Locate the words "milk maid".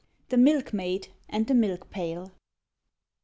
0.37-1.09